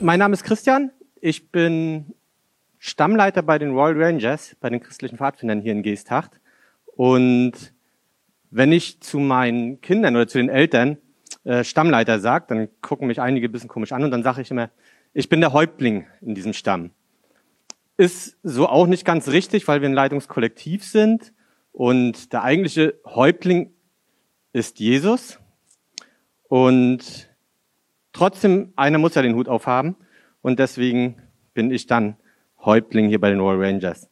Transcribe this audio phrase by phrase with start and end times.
[0.00, 0.90] mein Name ist Christian.
[1.20, 2.14] Ich bin
[2.78, 6.40] Stammleiter bei den Royal Rangers, bei den christlichen Pfadfindern hier in Geesthacht.
[6.86, 7.74] Und
[8.50, 10.98] wenn ich zu meinen Kindern oder zu den Eltern
[11.44, 14.50] äh, Stammleiter sage, dann gucken mich einige ein bisschen komisch an und dann sage ich
[14.50, 14.70] immer,
[15.14, 16.90] ich bin der Häuptling in diesem Stamm.
[17.96, 21.32] Ist so auch nicht ganz richtig, weil wir ein Leitungskollektiv sind
[21.72, 23.72] und der eigentliche Häuptling
[24.52, 25.38] ist Jesus.
[26.48, 27.25] Und
[28.16, 29.94] trotzdem, einer muss ja den Hut aufhaben
[30.42, 31.16] und deswegen
[31.54, 32.16] bin ich dann
[32.64, 34.08] Häuptling hier bei den Royal Rangers.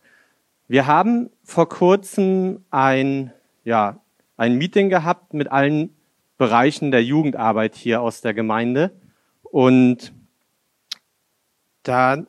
[0.68, 3.32] Wir haben vor kurzem ein,
[3.64, 4.00] ja,
[4.36, 5.94] ein Meeting gehabt mit allen
[6.36, 8.90] Bereichen der Jugendarbeit hier aus der Gemeinde
[9.42, 10.12] und
[11.82, 12.26] da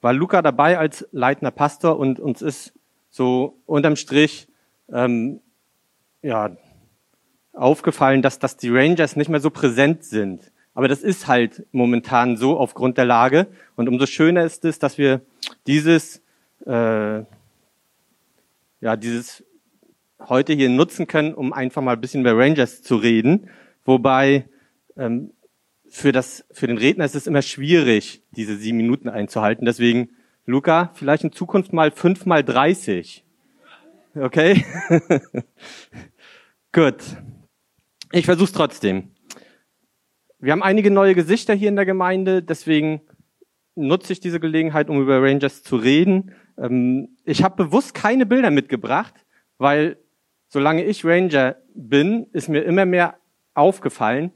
[0.00, 2.72] war Luca dabei als leitender Pastor und uns ist
[3.10, 4.48] so unterm Strich
[4.92, 5.40] ähm,
[6.22, 6.56] ja,
[7.52, 10.52] aufgefallen, dass, dass die Rangers nicht mehr so präsent sind.
[10.76, 13.46] Aber das ist halt momentan so aufgrund der Lage.
[13.76, 15.22] Und umso schöner ist es, dass wir
[15.66, 16.22] dieses,
[16.66, 17.20] äh,
[18.82, 19.42] ja, dieses
[20.20, 23.48] heute hier nutzen können, um einfach mal ein bisschen über Rangers zu reden.
[23.86, 24.50] Wobei
[24.98, 25.32] ähm,
[25.88, 29.64] für, das, für den Redner ist es immer schwierig, diese sieben Minuten einzuhalten.
[29.64, 30.10] Deswegen,
[30.44, 33.24] Luca, vielleicht in Zukunft mal fünf mal dreißig.
[34.14, 34.62] Okay?
[36.72, 37.02] Gut.
[38.12, 39.15] Ich versuche trotzdem.
[40.38, 43.00] Wir haben einige neue Gesichter hier in der Gemeinde, deswegen
[43.74, 46.32] nutze ich diese Gelegenheit, um über Rangers zu reden.
[46.58, 49.14] Ähm, ich habe bewusst keine Bilder mitgebracht,
[49.56, 49.96] weil
[50.48, 53.16] solange ich Ranger bin, ist mir immer mehr
[53.54, 54.30] aufgefallen,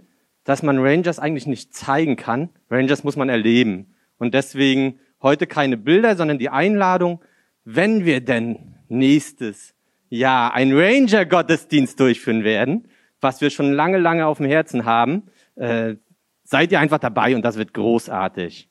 [0.44, 2.48] dass man Rangers eigentlich nicht zeigen kann.
[2.70, 3.94] Rangers muss man erleben.
[4.16, 7.20] Und deswegen heute keine Bilder, sondern die Einladung,
[7.64, 9.74] wenn wir denn nächstes
[10.08, 12.88] Jahr ein Ranger-Gottesdienst durchführen werden,
[13.20, 15.24] was wir schon lange, lange auf dem Herzen haben,
[15.56, 15.96] äh,
[16.44, 18.68] seid ihr einfach dabei und das wird großartig.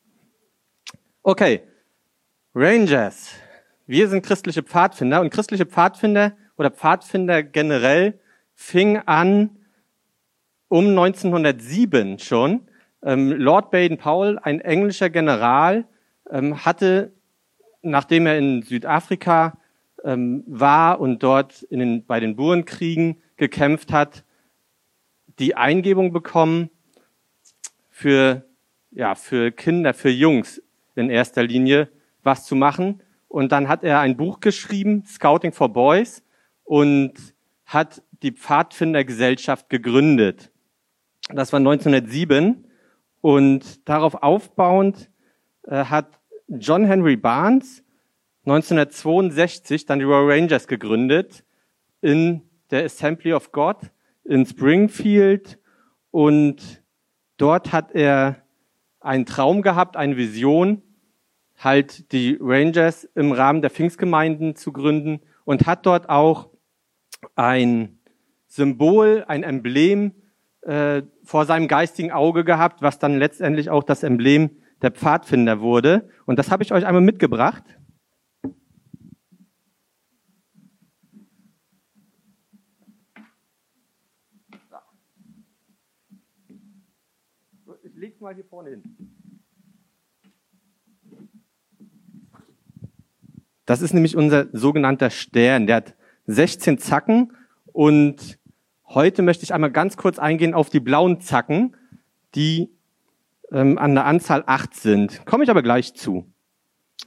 [1.23, 1.61] Okay,
[2.55, 3.31] Rangers.
[3.85, 8.19] Wir sind christliche Pfadfinder und christliche Pfadfinder oder Pfadfinder generell
[8.53, 9.51] fing an
[10.67, 12.67] um 1907 schon.
[13.01, 15.85] Ähm, Lord Baden-Powell, ein englischer General,
[16.29, 17.13] ähm, hatte,
[17.81, 19.57] nachdem er in Südafrika
[20.03, 24.23] ähm, war und dort in den, bei den Burenkriegen gekämpft hat,
[25.39, 26.69] die Eingebung bekommen,
[27.89, 28.45] für,
[28.91, 30.61] ja, für Kinder, für Jungs
[30.95, 31.89] in erster Linie
[32.23, 33.01] was zu machen.
[33.27, 36.23] Und dann hat er ein Buch geschrieben, Scouting for Boys,
[36.63, 37.13] und
[37.65, 40.51] hat die Pfadfindergesellschaft gegründet.
[41.29, 42.65] Das war 1907.
[43.21, 45.09] Und darauf aufbauend
[45.67, 47.83] äh, hat John Henry Barnes
[48.45, 51.43] 1962 dann die Royal Rangers gegründet
[52.01, 53.77] in der Assembly of God
[54.29, 55.57] in Springfield
[56.11, 56.83] und
[57.37, 58.43] dort hat er
[58.99, 60.83] einen Traum gehabt, eine Vision,
[61.57, 66.49] halt die Rangers im Rahmen der Pfingstgemeinden zu gründen und hat dort auch
[67.35, 67.99] ein
[68.47, 70.13] Symbol, ein Emblem
[70.61, 74.51] äh, vor seinem geistigen Auge gehabt, was dann letztendlich auch das Emblem
[74.81, 76.07] der Pfadfinder wurde.
[76.25, 77.63] Und das habe ich euch einmal mitgebracht.
[88.19, 88.83] Leg's mal hier vorne hin.
[93.65, 95.67] Das ist nämlich unser sogenannter Stern.
[95.67, 95.95] Der hat
[96.27, 97.33] 16 Zacken
[97.71, 98.39] und
[98.87, 101.75] heute möchte ich einmal ganz kurz eingehen auf die blauen Zacken,
[102.35, 102.69] die
[103.51, 105.25] ähm, an der Anzahl 8 sind.
[105.25, 106.25] Komme ich aber gleich zu.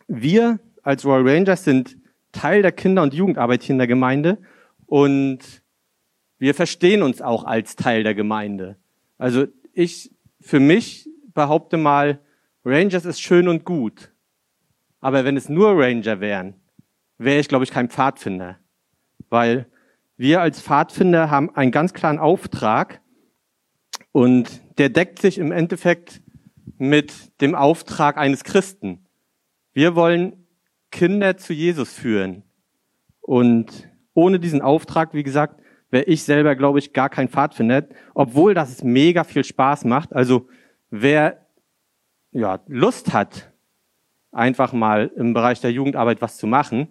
[0.06, 1.96] Wir als Royal Rangers sind
[2.32, 4.38] Teil der Kinder- und Jugendarbeit hier in der Gemeinde
[4.86, 5.62] und
[6.38, 8.76] wir verstehen uns auch als Teil der Gemeinde.
[9.18, 10.10] Also ich
[10.42, 12.20] für mich behaupte mal,
[12.64, 14.12] Rangers ist schön und gut.
[15.00, 16.54] Aber wenn es nur Ranger wären,
[17.18, 18.58] wäre ich, glaube ich, kein Pfadfinder.
[19.30, 19.66] Weil
[20.16, 23.00] wir als Pfadfinder haben einen ganz klaren Auftrag
[24.12, 26.22] und der deckt sich im Endeffekt
[26.78, 29.06] mit dem Auftrag eines Christen.
[29.72, 30.46] Wir wollen
[30.90, 32.42] Kinder zu Jesus führen.
[33.20, 35.60] Und ohne diesen Auftrag, wie gesagt,
[35.92, 40.12] wäre ich selber, glaube ich, gar kein Pfadfinder, obwohl das mega viel Spaß macht.
[40.12, 40.48] Also
[40.90, 41.46] wer
[42.32, 43.52] ja, Lust hat,
[44.32, 46.88] einfach mal im Bereich der Jugendarbeit was zu machen,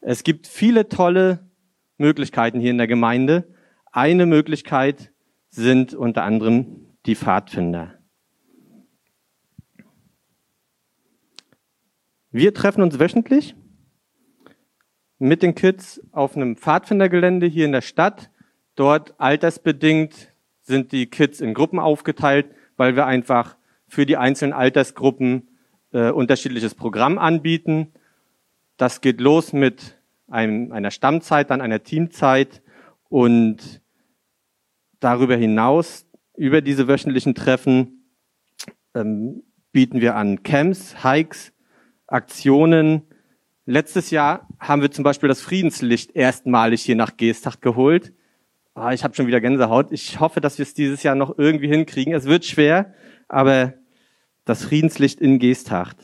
[0.00, 1.48] es gibt viele tolle
[1.96, 3.54] Möglichkeiten hier in der Gemeinde.
[3.92, 5.12] Eine Möglichkeit
[5.48, 7.94] sind unter anderem die Pfadfinder.
[12.32, 13.54] Wir treffen uns wöchentlich
[15.18, 18.31] mit den Kids auf einem Pfadfindergelände hier in der Stadt.
[18.74, 20.32] Dort altersbedingt
[20.62, 22.46] sind die Kids in Gruppen aufgeteilt,
[22.76, 23.56] weil wir einfach
[23.88, 25.48] für die einzelnen Altersgruppen
[25.92, 27.92] äh, unterschiedliches Programm anbieten.
[28.76, 29.98] Das geht los mit
[30.28, 32.62] einem, einer Stammzeit, dann einer Teamzeit
[33.08, 33.82] und
[35.00, 38.06] darüber hinaus, über diese wöchentlichen Treffen,
[38.94, 39.42] ähm,
[39.72, 41.52] bieten wir an Camps, Hikes,
[42.06, 43.02] Aktionen.
[43.66, 48.12] Letztes Jahr haben wir zum Beispiel das Friedenslicht erstmalig hier nach Geestach geholt.
[48.74, 49.92] Ah, ich habe schon wieder Gänsehaut.
[49.92, 52.14] Ich hoffe, dass wir es dieses Jahr noch irgendwie hinkriegen.
[52.14, 52.94] Es wird schwer,
[53.28, 53.74] aber
[54.44, 55.96] das Friedenslicht in Geesthacht.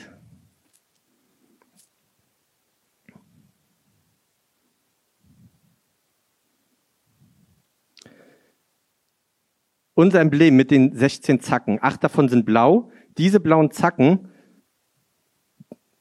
[9.94, 12.92] Unser Emblem mit den 16 Zacken, acht davon sind blau.
[13.16, 14.28] Diese blauen Zacken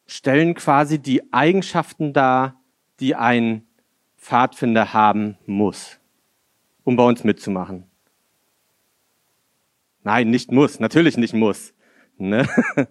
[0.06, 2.62] stellen quasi die Eigenschaften dar,
[3.00, 3.66] die ein
[4.18, 5.97] Pfadfinder haben muss,
[6.88, 7.84] um bei uns mitzumachen.
[10.04, 11.74] Nein, nicht muss, natürlich nicht muss.
[12.18, 12.48] Ne?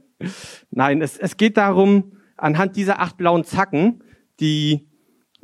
[0.70, 4.04] Nein, es, es geht darum, anhand dieser acht blauen Zacken,
[4.38, 4.86] die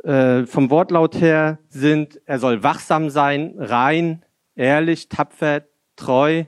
[0.05, 4.23] äh, vom Wortlaut her sind, er soll wachsam sein, rein,
[4.55, 5.63] ehrlich, tapfer,
[5.97, 6.45] treu,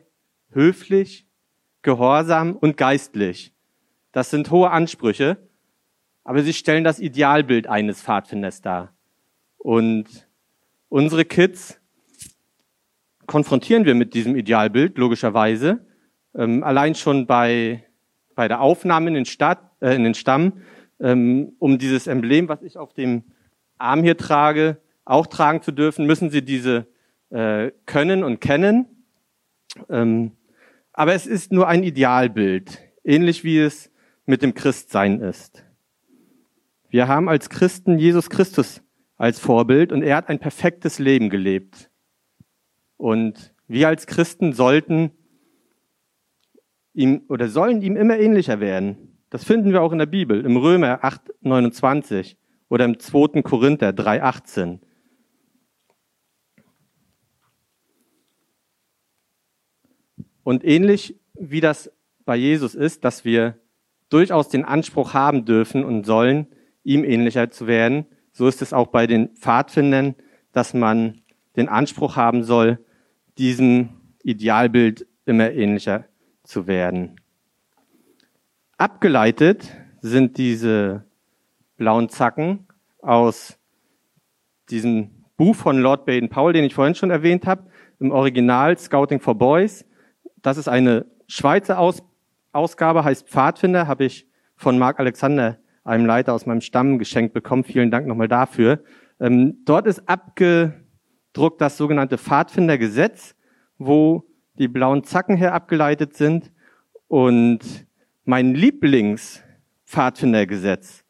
[0.51, 1.27] höflich,
[1.81, 3.55] gehorsam und geistlich.
[4.13, 5.39] Das sind hohe Ansprüche,
[6.23, 8.93] aber sie stellen das Idealbild eines Pfadfinders dar.
[9.57, 10.29] Und
[10.91, 11.81] unsere Kids
[13.27, 15.85] konfrontieren wir mit diesem Idealbild, logischerweise.
[16.35, 17.85] Ähm, allein schon bei,
[18.35, 20.55] bei der Aufnahme in den, Stadt, äh, in den Stamm,
[21.01, 23.25] ähm, um dieses Emblem, was ich auf dem
[23.79, 26.87] Arm hier trage, auch tragen zu dürfen, müssen sie diese
[27.31, 28.87] äh, können und kennen.
[29.89, 30.33] Ähm,
[30.93, 33.91] aber es ist nur ein Idealbild, ähnlich wie es
[34.27, 35.65] mit dem Christsein ist.
[36.89, 38.81] Wir haben als Christen Jesus Christus
[39.17, 41.91] als Vorbild und er hat ein perfektes Leben gelebt.
[42.97, 45.11] Und wir als Christen sollten
[46.93, 49.19] ihm oder sollen ihm immer ähnlicher werden.
[49.31, 52.37] Das finden wir auch in der Bibel, im Römer 8, 29
[52.69, 53.43] oder im 2.
[53.43, 54.81] Korinther 3, 18.
[60.45, 61.91] Und ähnlich wie das
[62.25, 63.59] bei Jesus ist, dass wir
[64.09, 66.47] durchaus den Anspruch haben dürfen und sollen,
[66.85, 68.07] ihm ähnlicher zu werden.
[68.31, 70.15] So ist es auch bei den Pfadfindern,
[70.53, 71.23] dass man
[71.57, 72.79] den Anspruch haben soll,
[73.39, 73.91] diesem
[74.23, 76.05] Idealbild immer ähnlicher
[76.43, 77.21] zu werden.
[78.77, 81.05] Abgeleitet sind diese
[81.77, 82.67] blauen Zacken
[83.01, 83.59] aus
[84.71, 87.69] diesem Buch von Lord Baden-Powell, den ich vorhin schon erwähnt habe,
[88.01, 89.85] im Original Scouting for Boys.
[90.43, 92.03] Das ist eine Schweizer Aus
[92.53, 97.65] Ausgabe heißt Pfadfinder, habe ich von Marc Alexander, einem Leiter aus meinem Stamm, geschenkt bekommen.
[97.65, 98.85] Vielen Dank nochmal dafür.
[99.19, 100.09] Ähm, dort ist
[101.35, 103.35] abgedruckt das sogenannte Pfadfindergesetz,
[103.77, 104.25] wo
[104.57, 106.53] die blauen Zacken her abgeleitet sind.
[107.09, 107.89] Und
[108.25, 111.05] mein Lieblingspfadfindergesetz,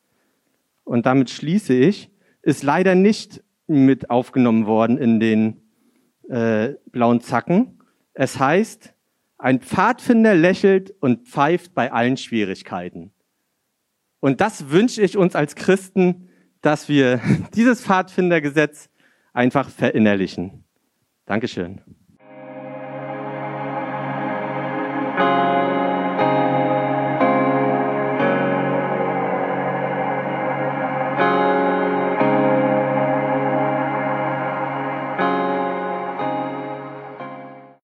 [0.85, 2.11] und damit schließe ich,
[2.41, 5.61] ist leider nicht mit aufgenommen worden in den
[6.31, 7.83] äh, blauen Zacken.
[8.15, 8.95] Es heißt,
[9.37, 13.13] ein Pfadfinder lächelt und pfeift bei allen Schwierigkeiten.
[14.21, 16.31] Und das wünsche ich uns als Christen,
[16.63, 17.21] dass wir
[17.55, 18.89] dieses Pfadfindergesetz
[19.35, 20.65] einfach verinnerlichen.
[21.27, 21.83] Dankeschön.